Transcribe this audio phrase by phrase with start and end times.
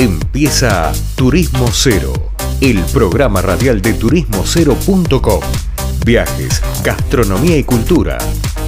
[0.00, 2.12] Empieza Turismo Cero,
[2.60, 5.40] el programa radial de turismocero.com.
[6.06, 8.16] Viajes, gastronomía y cultura,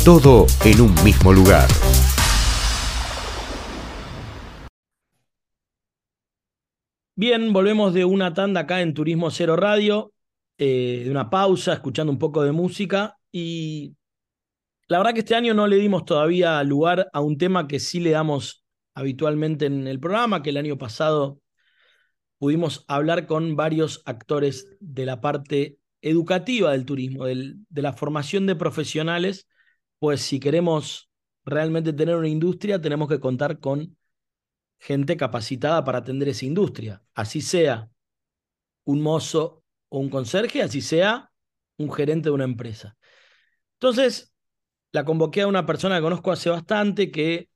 [0.04, 1.68] todo en un mismo lugar.
[7.14, 10.12] Bien, volvemos de una tanda acá en Turismo Cero Radio,
[10.58, 13.94] eh, de una pausa, escuchando un poco de música y
[14.88, 18.00] la verdad que este año no le dimos todavía lugar a un tema que sí
[18.00, 18.59] le damos
[18.94, 21.40] habitualmente en el programa, que el año pasado
[22.38, 28.56] pudimos hablar con varios actores de la parte educativa del turismo, de la formación de
[28.56, 29.46] profesionales,
[29.98, 31.10] pues si queremos
[31.44, 33.96] realmente tener una industria, tenemos que contar con
[34.78, 37.90] gente capacitada para atender esa industria, así sea
[38.84, 41.30] un mozo o un conserje, así sea
[41.76, 42.96] un gerente de una empresa.
[43.74, 44.32] Entonces,
[44.92, 47.49] la convoqué a una persona que conozco hace bastante, que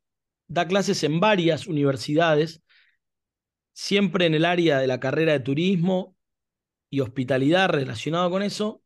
[0.47, 2.63] da clases en varias universidades,
[3.73, 6.17] siempre en el área de la carrera de turismo
[6.91, 8.83] y hospitalidad relacionado con eso.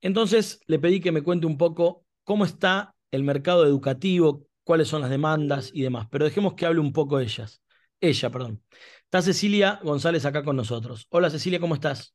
[0.00, 5.00] Entonces le pedí que me cuente un poco cómo está el mercado educativo, cuáles son
[5.00, 7.62] las demandas y demás, pero dejemos que hable un poco de ellas.
[8.00, 8.62] Ella, perdón.
[9.04, 11.06] Está Cecilia González acá con nosotros.
[11.10, 12.14] Hola Cecilia, ¿cómo estás?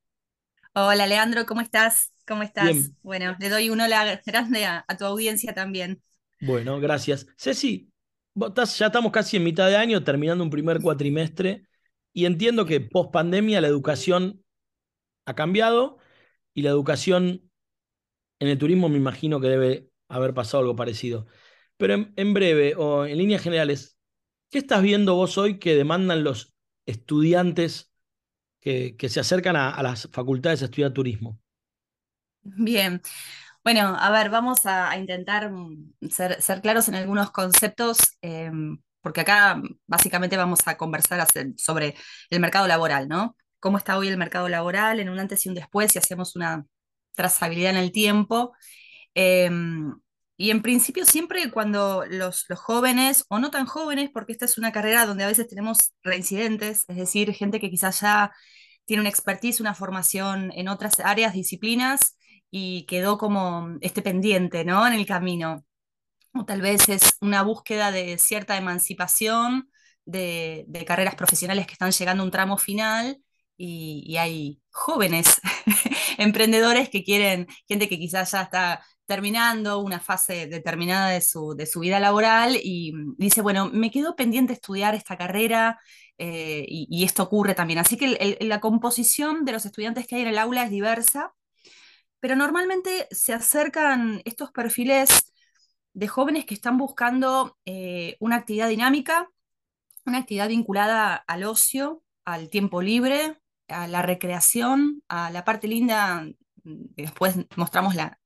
[0.74, 2.14] Hola Leandro, ¿cómo estás?
[2.28, 2.92] ¿Cómo estás?
[3.02, 6.02] Bueno, le doy un hola grande a tu audiencia también.
[6.42, 7.28] Bueno, gracias.
[7.38, 7.92] Ceci,
[8.36, 11.64] ya estamos casi en mitad de año, terminando un primer cuatrimestre,
[12.14, 14.44] y entiendo que post pandemia la educación
[15.26, 15.98] ha cambiado
[16.54, 17.50] y la educación
[18.40, 21.28] en el turismo me imagino que debe haber pasado algo parecido.
[21.78, 23.98] Pero en, breve o en líneas generales,
[24.50, 26.54] ¿qué estás viendo vos hoy que demandan los
[26.86, 27.92] estudiantes
[28.60, 31.40] que, se acercan a las facultades a estudiar turismo?
[32.42, 33.02] Bien,
[33.64, 39.62] bueno, a ver, vamos a, intentar mm, ser, claros en algunos conceptos, em, porque acá
[39.88, 41.26] básicamente vamos a conversar
[41.58, 41.96] sobre
[42.30, 43.36] el mercado laboral, ¿no?
[43.60, 46.66] ¿Cómo está hoy el mercado laboral en un antes y un después si hacemos una
[47.16, 48.54] trazabilidad en el tiempo?
[49.14, 49.94] Em,
[50.38, 54.58] y en principio siempre cuando los, los, jóvenes, o no tan jóvenes, porque esta es
[54.58, 58.32] una carrera donde a veces tenemos reincidentes, es decir, gente que quizás ya
[58.86, 62.18] tiene una expertise, una formación en otras áreas, disciplinas,
[62.52, 64.88] y quedó como este pendiente, ¿no?
[64.88, 65.66] En el camino.
[66.34, 69.70] O tal vez es una búsqueda de cierta emancipación
[70.06, 73.22] de, carreras profesionales que están llegando a un tramo final
[73.58, 75.42] y, hay jóvenes
[76.18, 82.00] emprendedores que quieren, gente que quizás ya está terminando una fase determinada de su, vida
[82.00, 85.80] laboral y dice, bueno, me quedo pendiente estudiar esta carrera
[86.18, 87.80] eh, y, esto ocurre también.
[87.80, 91.34] Así que la composición de los estudiantes que hay en el aula es diversa
[92.20, 95.34] pero normalmente se acercan estos perfiles
[95.94, 99.30] de jóvenes que están buscando eh, una actividad dinámica,
[100.06, 106.28] una actividad vinculada al ocio, al tiempo libre, a la recreación, a la parte linda
[106.64, 108.18] después mostramos la,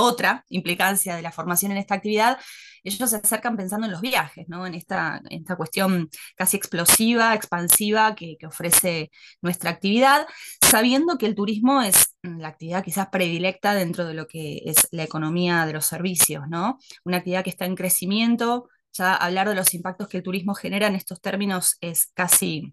[0.00, 2.38] otra implicancia de la formación en esta actividad,
[2.84, 4.66] ellos se acercan pensando en los viajes, ¿no?
[4.66, 9.10] en, esta, esta cuestión casi explosiva, expansiva que, ofrece
[9.42, 10.26] nuestra actividad,
[10.60, 15.02] sabiendo que el turismo es la actividad quizás predilecta dentro de lo que es la
[15.02, 16.78] economía de los servicios, ¿no?
[17.04, 20.86] una actividad que está en crecimiento, ya hablar de los impactos que el turismo genera
[20.86, 22.72] en estos términos es casi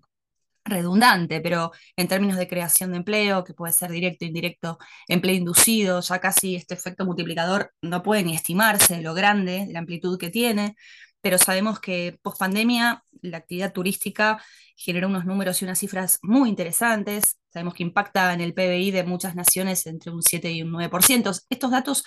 [0.65, 4.77] redundante, pero en términos de creación de empleo, que puede ser directo, indirecto,
[5.07, 10.17] empleo inducido, ya casi este efecto multiplicador no puede ni estimarse lo grande, la amplitud
[10.19, 10.75] que tiene,
[11.21, 14.43] pero sabemos que post pandemia la actividad turística
[14.75, 19.03] genera unos números y unas cifras muy interesantes, sabemos que impacta en el PBI de
[19.03, 21.31] muchas naciones entre un 7 y un 9%.
[21.49, 22.03] Estos datos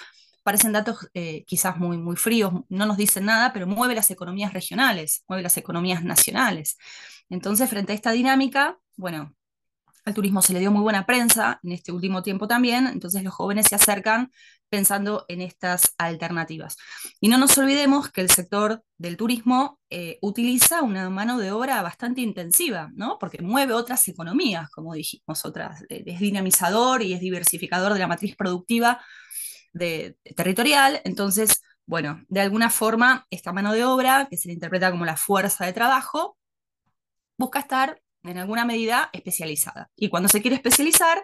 [0.49, 4.55] parecen datos eh, quizás muy, muy fríos, no nos dicen nada, pero mueve las economías
[4.55, 6.79] regionales, mueve las economías nacionales.
[7.29, 9.35] Entonces, frente a esta dinámica, bueno,
[10.07, 13.35] al turismo se le dio muy buena prensa en este último tiempo también, entonces los
[13.35, 14.33] jóvenes se acercan
[14.71, 16.79] pensando en estas alternativas.
[17.21, 21.83] Y no nos olvidemos que el sector del turismo eh, utiliza una mano de obra
[21.83, 23.19] bastante intensiva, ¿no?
[23.19, 28.07] Porque mueve otras economías, como dijimos, otras, eh, es dinamizador y es diversificador de la
[28.07, 28.99] matriz productiva
[29.73, 35.05] territorial, entonces, bueno, de alguna forma, esta mano de obra, que se le interpreta como
[35.05, 36.37] la fuerza de trabajo,
[37.37, 39.91] busca estar en alguna medida especializada.
[39.97, 41.23] Y cuando se quiere especializar,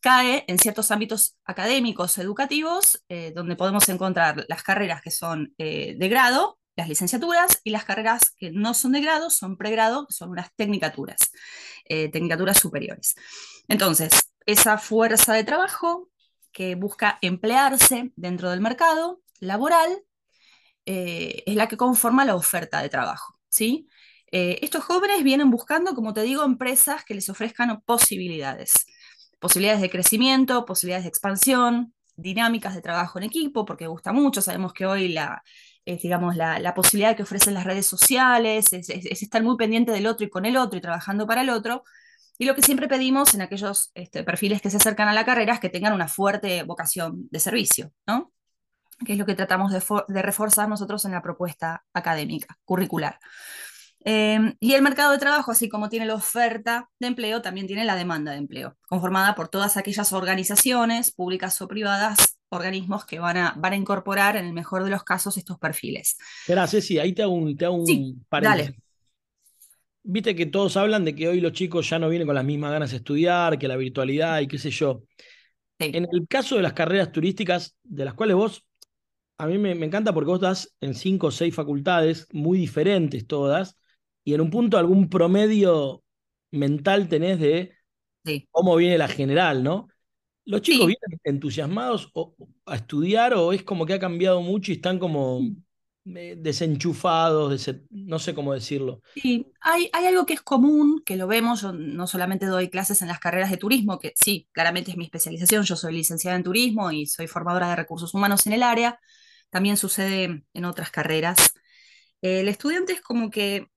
[0.00, 5.94] cae en ciertos ámbitos académicos, educativos, eh, donde podemos encontrar las carreras que son eh,
[5.96, 10.30] de grado, las licenciaturas, y las carreras que no son de grado, son pregrado, son
[10.30, 11.30] unas tecnicaturas,
[11.84, 13.14] eh, tecnicaturas superiores.
[13.68, 14.12] Entonces,
[14.44, 16.08] esa fuerza de trabajo
[16.52, 20.02] que busca emplearse dentro del mercado laboral,
[20.86, 23.34] eh, es la que conforma la oferta de trabajo.
[23.48, 23.88] ¿sí?
[24.32, 28.86] Eh, estos jóvenes vienen buscando, como te digo, empresas que les ofrezcan posibilidades.
[29.38, 34.42] Posibilidades de crecimiento, posibilidades de expansión, dinámicas de trabajo en equipo, porque gusta mucho.
[34.42, 35.42] Sabemos que hoy la,
[35.84, 40.26] eh, digamos, la, posibilidad que ofrecen las redes sociales es, estar muy pendiente del otro
[40.26, 41.84] y con el otro y trabajando para el otro.
[42.42, 45.54] Y lo que siempre pedimos en aquellos este, perfiles que se acercan a la carrera
[45.54, 48.32] es que tengan una fuerte vocación de servicio, ¿no?
[49.06, 53.20] que es lo que tratamos de, de reforzar nosotros en la propuesta académica, curricular.
[54.00, 57.84] Em, y el mercado de trabajo, así como tiene la oferta de empleo, también tiene
[57.84, 63.36] la demanda de empleo, conformada por todas aquellas organizaciones, públicas o privadas, organismos que van
[63.36, 66.16] a, van a incorporar, en el mejor de los casos, estos perfiles.
[66.40, 67.66] Espera, Ceci, ahí te hago un, te
[68.40, 68.82] Dale.
[70.04, 72.72] Viste que todos hablan de que hoy los chicos ya no vienen con las mismas
[72.72, 75.04] ganas de estudiar, que la virtualidad y qué sé yo.
[75.78, 78.64] En el caso de las carreras turísticas, de las cuales vos,
[79.38, 83.26] a mí me, me encanta porque vos das en cinco o seis facultades muy diferentes
[83.26, 83.76] todas,
[84.24, 86.02] y en un punto algún promedio
[86.50, 87.72] mental tenés de
[88.50, 89.88] cómo viene la general, ¿no?
[90.44, 92.12] ¿Los chicos vienen entusiasmados
[92.66, 95.40] a estudiar o es como que ha cambiado mucho y están como
[96.04, 99.02] desenchufados, no sé cómo decirlo?
[99.14, 103.02] Sí, hay, hay, algo que es común, que lo vemos, yo no solamente doy clases
[103.02, 106.42] en las carreras de turismo, que sí, claramente es mi especialización, yo soy licenciada en
[106.42, 108.98] turismo y soy formadora de recursos humanos en el área,
[109.50, 111.54] también sucede en otras carreras.
[112.20, 113.68] El estudiante es como que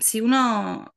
[0.00, 0.94] si uno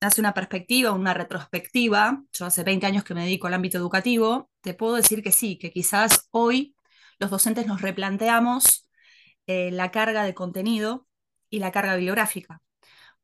[0.00, 4.50] hace una perspectiva, una retrospectiva, yo hace 20 años que me dedico al ámbito educativo,
[4.62, 6.74] te puedo decir que sí, que quizás hoy
[7.18, 8.89] los docentes nos replanteamos
[9.50, 11.08] eh, la carga de contenido
[11.48, 12.62] y la carga bibliográfica,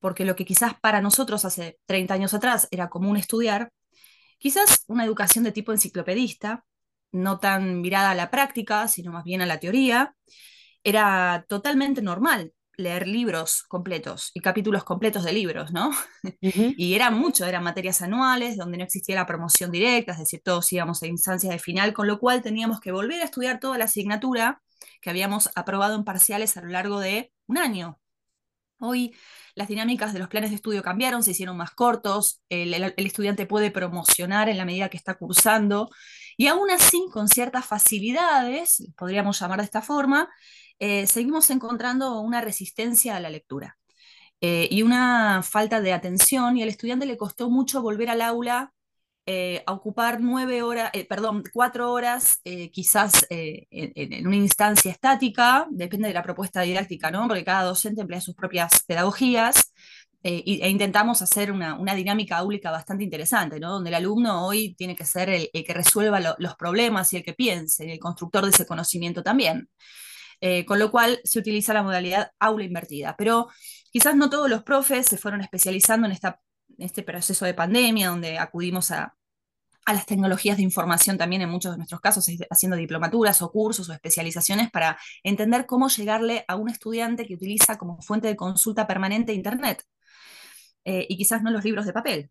[0.00, 3.70] porque lo que quizás para nosotros hace 30 años atrás era común estudiar,
[4.38, 6.64] quizás una educación de tipo enciclopedista,
[7.12, 10.16] no tan mirada a la práctica, sino más bien a la teoría,
[10.82, 15.92] era totalmente normal leer libros completos y capítulos completos de libros, ¿no?
[16.40, 20.72] y era mucho, eran materias anuales donde no existía la promoción directa, es decir, todos
[20.72, 23.84] íbamos a instancias de final, con lo cual teníamos que volver a estudiar toda la
[23.84, 24.60] asignatura
[25.00, 28.00] que habíamos aprobado en parciales a lo largo de un año.
[28.78, 29.14] Hoy
[29.54, 33.46] las dinámicas de los planes de estudio cambiaron, se hicieron más cortos, el, el, estudiante
[33.46, 35.88] puede promocionar en la medida que está cursando
[36.36, 40.28] y aún así, con ciertas facilidades, podríamos llamar de esta forma,
[40.78, 43.78] eh, seguimos encontrando una resistencia a la lectura
[44.42, 48.74] eh, y una falta de atención y al estudiante le costó mucho volver al aula
[49.26, 52.40] eh, a ocupar nueve horas, perdón, cuatro horas,
[52.72, 57.26] quizás en, una instancia estática, depende de la propuesta didáctica, ¿no?
[57.28, 59.72] Porque cada docente emplea sus propias pedagogías.
[60.22, 63.72] e intentamos hacer una, dinámica áulica bastante interesante, ¿no?
[63.72, 67.34] donde el alumno hoy tiene que ser el, que resuelva los problemas y el que
[67.34, 69.68] piense, el constructor de ese conocimiento también.
[70.40, 73.14] Eh, con lo cual se utiliza la modalidad aula invertida.
[73.16, 73.48] Pero
[73.90, 76.40] quizás no todos los profes se fueron especializando en, esta,
[76.78, 79.16] este proceso de pandemia, donde acudimos a,
[79.86, 83.92] las tecnologías de información también en muchos de nuestros casos, haciendo diplomaturas o cursos o
[83.92, 89.32] especializaciones para entender cómo llegarle a un estudiante que utiliza como fuente de consulta permanente
[89.32, 89.84] Internet
[90.84, 92.30] eh, y quizás no los libros de papel.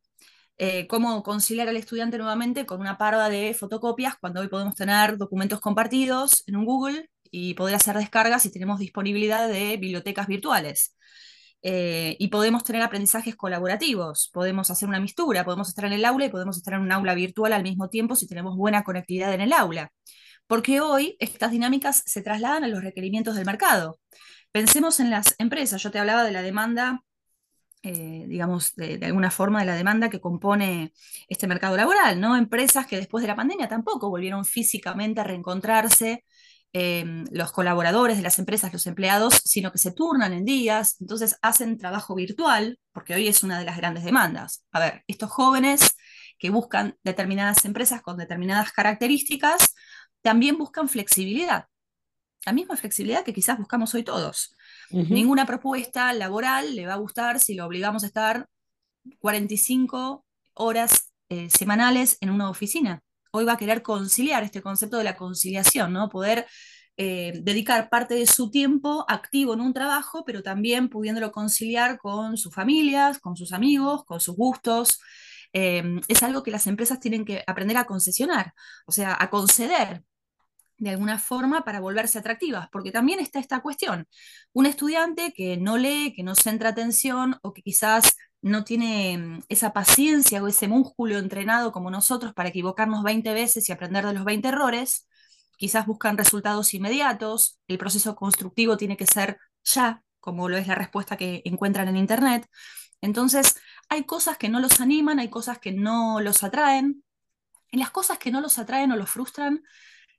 [0.58, 5.18] Eh, cómo conciliar al estudiante nuevamente con una parda de fotocopias cuando hoy podemos tener
[5.18, 10.96] documentos compartidos en un Google y poder hacer descargas si tenemos disponibilidad de bibliotecas virtuales.
[11.68, 16.26] Eh, y podemos tener aprendizajes colaborativos, podemos hacer una mistura, podemos estar en el aula
[16.26, 19.42] y podemos estar en un aula virtual al mismo tiempo si tenemos buena conectividad en
[19.42, 19.92] el aula.
[20.46, 24.00] Porque hoy estas dinámicas se trasladan a los requerimientos del mercado.
[24.52, 27.02] Pensemos en las empresas, yo te hablaba de la demanda
[27.82, 30.94] eh, digamos, de, de, alguna forma de la demanda que compone
[31.28, 32.38] este mercado laboral, ¿no?
[32.38, 36.26] Empresas que después de la pandemia tampoco volvieron físicamente a reencontrarse
[36.78, 41.40] Em, los colaboradores de las empresas, los empleados, sino que se turnan en días, entonces
[41.42, 44.66] hacen trabajo virtual, porque hoy es una de las grandes demandas.
[44.74, 45.96] A ver, estos jóvenes
[46.38, 49.74] que buscan determinadas empresas con determinadas características,
[50.22, 51.68] también buscan flexibilidad.
[52.46, 54.54] La misma flexibilidad que quizás buscamos hoy todos.
[54.90, 58.50] Ninguna propuesta laboral le va a gustar si lo obligamos a estar
[59.20, 63.05] 45 horas eh, semanales en una oficina
[63.36, 66.10] hoy va a querer conciliar este concepto de la conciliación, ¿no?
[66.10, 66.48] Poder
[66.98, 72.38] eh, dedicar parte de su tiempo activo en un trabajo, pero también pudiéndolo conciliar con
[72.38, 75.00] sus familias, con sus amigos, con sus gustos.
[75.54, 78.54] Em, es algo que las empresas tienen que aprender a concesionar,
[78.86, 80.04] o sea, a conceder
[80.78, 84.08] de alguna forma para volverse atractivas, porque también está esta cuestión.
[84.54, 88.16] Un estudiante que no lee, que no centra atención o que quizás
[88.46, 93.68] no tiene mm, esa paciencia o ese músculo entrenado como nosotros para equivocarnos 20 veces
[93.68, 95.08] y aprender de los 20 errores,
[95.58, 100.76] quizás buscan resultados inmediatos, el proceso constructivo tiene que ser ya, como lo es la
[100.76, 102.48] respuesta que encuentran en Internet.
[103.02, 103.56] Entonces,
[103.90, 107.04] hay cosas que no los animan, hay cosas que no los atraen,
[107.72, 109.64] y las cosas que no los atraen o los frustran,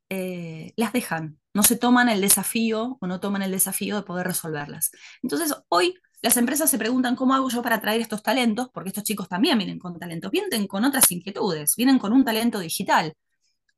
[0.09, 4.27] eh, las dejan, no se toman el desafío o no toman el desafío de poder
[4.27, 4.91] resolverlas.
[5.23, 5.95] Entonces, hoy
[6.27, 9.59] las empresas se preguntan cómo hago yo para atraer estos talentos, porque estos chicos también
[9.59, 13.15] vienen con talento, vienen con otras inquietudes, vienen con un talento digital.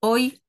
[0.00, 0.42] Hoy,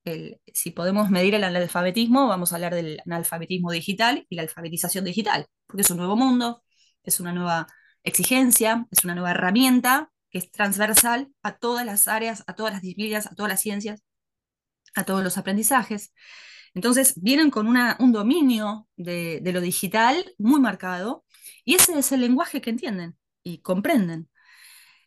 [0.54, 5.48] si podemos medir el analfabetismo, vamos a hablar del analfabetismo digital y la alfabetización digital,
[5.68, 6.64] porque es un nuevo mundo,
[7.04, 7.68] es una nueva
[8.04, 12.82] exigencia, es una nueva herramienta que es transversal a todas las áreas, a todas las
[12.82, 14.04] disciplinas, a todas las ciencias,
[14.96, 16.14] a todos los aprendizajes.
[16.74, 21.26] Entonces, vienen con un dominio de, lo digital muy marcado
[21.66, 24.30] y ese es el lenguaje que entienden y comprenden.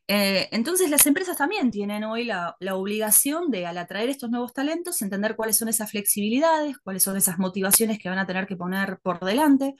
[0.08, 4.52] Eh, entonces, las empresas también tienen hoy la, la, obligación de, al atraer estos nuevos
[4.52, 8.56] talentos, entender cuáles son esas flexibilidades, cuáles son esas motivaciones que van a tener que
[8.56, 9.74] poner por delante,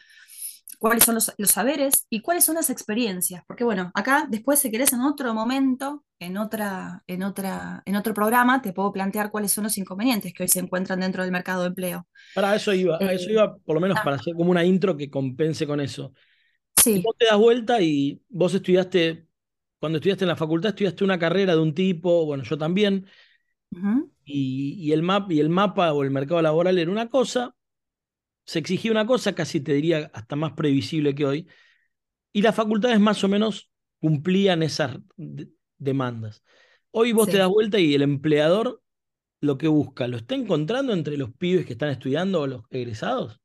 [0.83, 3.42] cuáles son los, saberes y cuáles son las experiencias.
[3.47, 8.14] Porque bueno, acá después si querés en otro momento, en, otra, en, otra, en otro
[8.14, 11.62] programa, te puedo plantear cuáles son los inconvenientes que hoy se encuentran dentro del mercado
[11.62, 12.07] de empleo.
[12.35, 14.02] Para eso iba, a eso eh, iba por lo menos ah.
[14.04, 16.12] para hacer como una intro que compense con eso.
[16.82, 17.02] Sí.
[17.02, 19.26] vos te das vuelta y vos estudiaste,
[19.78, 23.06] cuando estudiaste en la facultad, estudiaste una carrera de un tipo, bueno, yo también,
[24.24, 27.54] y, y, el map, y el mapa o el mercado laboral era una cosa,
[28.44, 31.48] se exigía una cosa, casi te diría hasta más previsible que hoy,
[32.32, 33.70] y las facultades más o menos
[34.00, 34.98] cumplían esas
[35.78, 36.42] demandas.
[36.90, 38.82] Hoy vos te das vuelta y el empleador
[39.40, 43.40] lo que busca, ¿lo está encontrando entre los pibes que están estudiando o los egresados?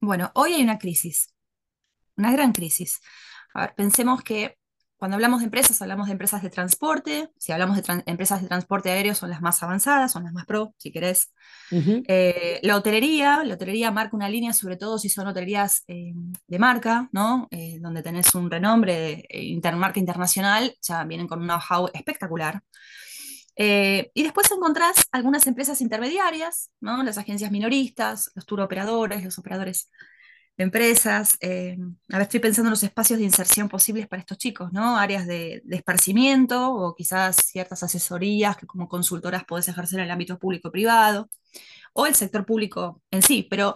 [0.00, 1.31] Bueno, hoy hay una crisis,
[2.16, 3.00] una gran crisis.
[3.54, 4.56] A ver, pensemos que
[5.02, 7.28] cuando hablamos de empresas, hablamos de empresas de transporte.
[7.36, 10.76] Si hablamos de empresas de transporte aéreo, son las más avanzadas, son las más pro,
[10.78, 11.32] si querés.
[11.72, 16.12] Eh, la hotelería, la hotelería marca una línea, sobre todo si son hotelerías eh,
[16.46, 17.48] de marca, ¿no?
[17.50, 22.62] Eh, donde tenés un renombre de marca internacional, ya vienen con un know-how espectacular.
[23.56, 27.02] y después encontrás algunas empresas intermediarias, ¿no?
[27.02, 29.90] las agencias minoristas, los tour operadores, los operadores
[30.56, 31.36] empresas.
[31.40, 31.76] Eh,
[32.10, 34.96] a ver, estoy pensando en los espacios de inserción posibles para estos chicos, ¿no?
[34.98, 40.38] Áreas de, esparcimiento o quizás ciertas asesorías que como consultoras podés ejercer en el ámbito
[40.38, 41.28] público-privado
[41.94, 43.74] o el sector público en sí, pero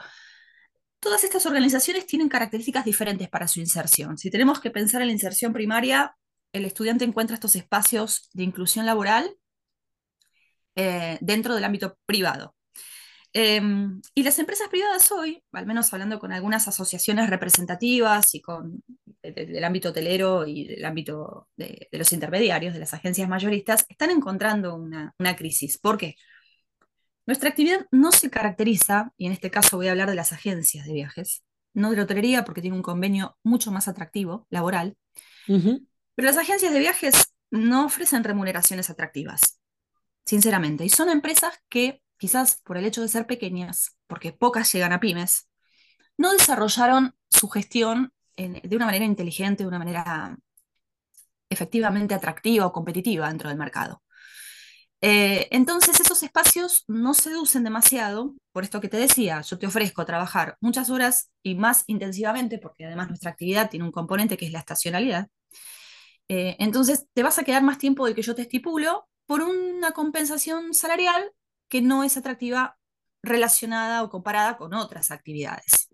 [1.00, 4.18] todas estas organizaciones tienen características diferentes para su inserción.
[4.18, 6.16] Si tenemos que pensar en la inserción primaria,
[6.52, 9.36] el estudiante encuentra estos espacios de inclusión laboral
[10.74, 12.55] eh, dentro del ámbito privado.
[13.38, 18.82] Em, y las empresas privadas hoy, al menos hablando con algunas asociaciones representativas y con
[19.22, 24.74] del ámbito hotelero y del ámbito de, los intermediarios, de las agencias mayoristas, están encontrando
[24.74, 25.76] una, una crisis.
[25.76, 26.14] ¿Por qué?
[27.26, 30.86] Nuestra actividad no se caracteriza, y en este caso voy a hablar de las agencias
[30.86, 34.96] de viajes, no de la hotelería porque tiene un convenio mucho más atractivo, laboral,
[35.46, 39.60] pero las agencias de viajes no ofrecen remuneraciones atractivas,
[40.24, 44.92] sinceramente, y son empresas que quizás por el hecho de ser pequeñas, porque pocas llegan
[44.92, 45.48] a pymes,
[46.16, 50.36] no desarrollaron su gestión de una manera inteligente, de una manera
[51.48, 54.02] efectivamente atractiva o competitiva dentro del mercado.
[55.02, 60.04] Eh, entonces esos espacios no seducen demasiado, por esto que te decía, yo te ofrezco
[60.06, 64.52] trabajar muchas horas y más intensivamente, porque además nuestra actividad tiene un componente que es
[64.52, 65.28] la estacionalidad.
[66.28, 69.92] Eh, entonces te vas a quedar más tiempo del que yo te estipulo por una
[69.92, 71.30] compensación salarial
[71.68, 72.76] que no es atractiva
[73.22, 75.88] relacionada o comparada con otras actividades,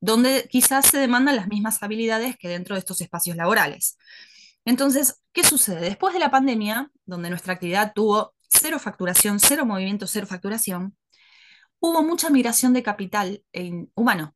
[0.00, 3.96] donde quizás se demandan las mismas habilidades que dentro de estos espacios laborales.
[4.64, 5.80] Entonces, ¿qué sucede?
[5.80, 10.96] Después de la pandemia, donde nuestra actividad tuvo cero facturación, cero movimiento, cero facturación,
[11.80, 13.42] hubo mucha migración de capital
[13.94, 14.34] humano.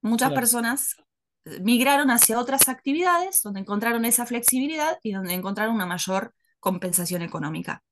[0.00, 0.96] Muchas personas
[1.44, 7.22] eh, migraron hacia otras actividades donde encontraron esa flexibilidad y donde encontraron una mayor compensación
[7.22, 7.82] económica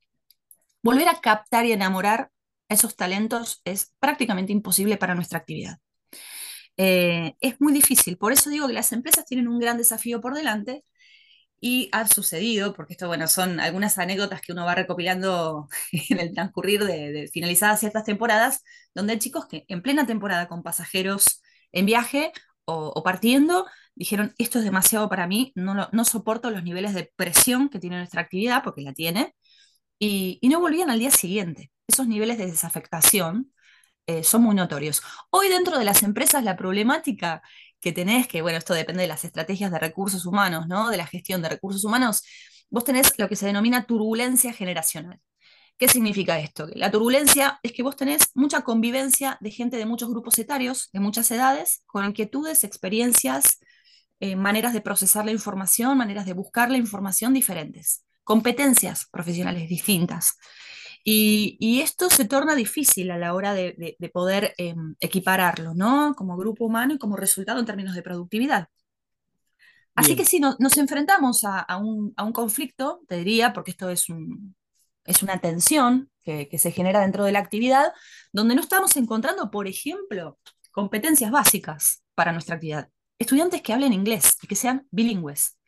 [0.82, 2.30] volver a captar y enamorar
[2.68, 5.78] a esos talentos es prácticamente imposible para nuestra actividad.
[6.76, 10.34] Eh, es muy difícil, por eso digo que las empresas tienen un gran desafío por
[10.34, 10.84] delante
[11.60, 15.68] y ha sucedido, porque esto, bueno, son algunas anécdotas que uno va recopilando
[16.10, 18.62] en el transcurrir de, finalizadas ciertas temporadas,
[18.94, 22.32] donde hay chicos que en plena temporada con pasajeros en viaje
[22.64, 27.68] o, partiendo, dijeron, esto es demasiado para mí, no, no soporto los niveles de presión
[27.68, 29.34] que tiene nuestra actividad, porque la tiene,
[30.02, 31.70] y, no volvían al día siguiente.
[31.86, 33.52] Esos niveles de desafectación
[34.06, 35.02] eh, son muy notorios.
[35.30, 37.42] Hoy dentro de las empresas la problemática
[37.80, 40.90] que tenés, que bueno, esto depende de las estrategias de recursos humanos, ¿no?
[40.90, 42.22] De la gestión de recursos humanos,
[42.70, 45.20] vos tenés lo que se denomina turbulencia generacional.
[45.78, 46.66] ¿Qué significa esto?
[46.74, 51.00] La turbulencia es que vos tenés mucha convivencia de gente de muchos grupos etarios, de
[51.00, 53.60] muchas edades, con inquietudes, experiencias,
[54.20, 60.36] eh, maneras de procesar la información, maneras de buscar la información diferentes, competencias profesionales distintas.
[61.04, 66.14] Y, esto se torna difícil a la hora de, poder em, equipararlo, ¿no?
[66.14, 68.68] Como grupo humano y como resultado en términos de productividad.
[69.94, 74.06] Así que sí, nos enfrentamos a, un, conflicto, te diría, porque esto es,
[75.04, 77.92] es una tensión que, que, se genera dentro de la actividad,
[78.32, 80.38] donde no estamos encontrando, por ejemplo,
[80.70, 82.88] competencias básicas para nuestra actividad.
[83.18, 85.58] Estudiantes que hablen inglés y que sean bilingües.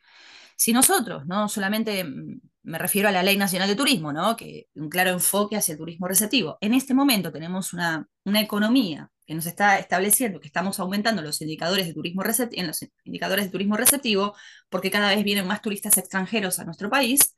[0.55, 4.35] Si nosotros, no solamente mm, me refiero a la Ley Nacional de Turismo, ¿no?
[4.35, 9.11] que un claro enfoque hacia el turismo receptivo, en este momento tenemos una, una economía
[9.25, 13.51] que nos está estableciendo que estamos aumentando los indicadores de turismo en los indicadores de
[13.51, 14.35] turismo receptivo,
[14.69, 17.35] porque cada vez vienen más turistas extranjeros a nuestro país,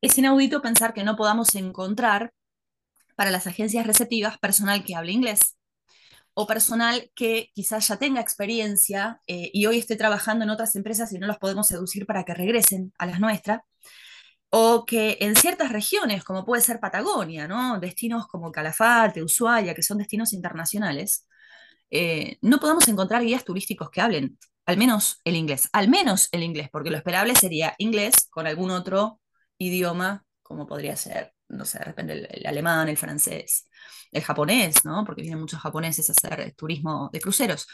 [0.00, 2.32] es inaudito pensar que no podamos encontrar
[3.16, 5.56] para las agencias receptivas personal que hable inglés,
[6.34, 11.12] o personal que quizás ya tenga experiencia eh, y hoy esté trabajando en otras empresas
[11.12, 13.60] y no los podemos seducir para que regresen a las nuestras,
[14.50, 17.78] o que en ciertas regiones, como puede ser Patagonia, ¿no?
[17.80, 21.26] destinos como Calafate, Ushuaia, que son destinos internacionales,
[21.90, 26.42] eh, no podamos encontrar guías turísticos que hablen al menos el inglés, al menos el
[26.44, 29.20] inglés, porque lo esperable sería inglés con algún otro
[29.58, 33.68] idioma, como podría ser no sé, de repente el, alemán, el francés,
[34.12, 35.04] el japonés, ¿no?
[35.04, 37.66] Porque vienen muchos japoneses a hacer turismo de cruceros.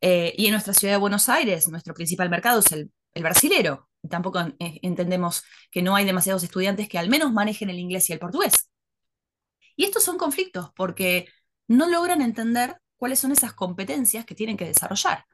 [0.00, 3.88] Eh, y en nuestra ciudad de Buenos Aires, nuestro principal mercado es el, el brasilero.
[4.08, 8.12] Tampoco eh, entendemos que no hay demasiados estudiantes que al menos manejen el inglés y
[8.12, 8.70] el portugués.
[9.76, 11.28] Y estos son conflictos porque
[11.68, 15.24] no logran entender cuáles son esas competencias que tienen que desarrollar.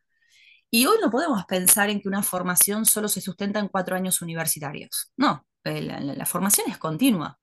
[0.70, 4.20] Y hoy no podemos pensar en que una formación solo se sustenta en cuatro años
[4.22, 5.12] universitarios.
[5.16, 7.38] No, eh, la formación es continua.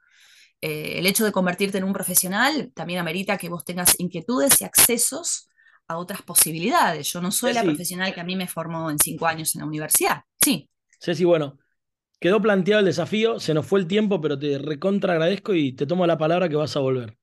[0.61, 4.63] Eh, el hecho de convertirte en un profesional también amerita que vos tengas inquietudes y
[4.63, 5.49] accesos
[5.87, 7.11] a otras posibilidades.
[7.11, 9.67] Yo no soy la profesional que a mí me formó en cinco años en la
[9.67, 10.21] universidad.
[10.39, 10.69] Sí.
[10.99, 11.57] Ceci, bueno,
[12.19, 15.87] quedó planteado el desafío, se nos fue el tiempo, pero te recontra agradezco y te
[15.87, 17.17] tomo la palabra que vas a volver.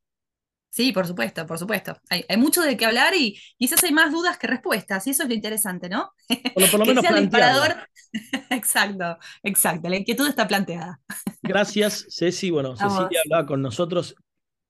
[0.71, 1.97] Sí, por supuesto, por supuesto.
[2.11, 5.29] Hay, mucho de qué hablar y quizás hay más dudas que respuestas, y eso es
[5.29, 6.13] lo interesante, ¿no?
[6.55, 7.05] Por lo, menos
[8.51, 9.89] exacto, exacto.
[9.89, 11.01] La inquietud está planteada.
[11.43, 12.51] Gracias, Ceci.
[12.51, 14.15] Bueno, Cecilia hablaba con nosotros,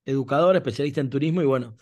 [0.05, 1.75] educador, especialista en turismo, y bueno,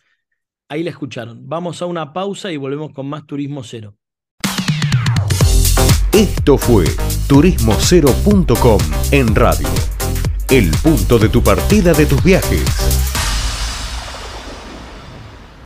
[0.70, 1.48] ahí la escucharon.
[1.48, 3.98] Vamos a una pausa y volvemos con más Turismo Cero.
[6.14, 6.86] Esto fue
[7.28, 8.80] turismocero.com
[9.12, 9.68] en radio.
[10.50, 12.97] El punto de tu partida de tus viajes.